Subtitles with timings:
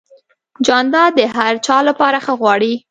[0.65, 2.73] جانداد د هر چا لپاره ښه غواړي.